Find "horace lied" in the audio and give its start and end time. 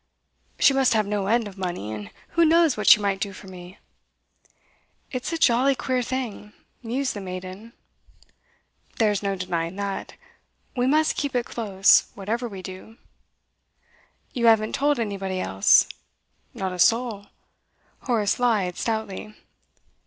18.05-18.77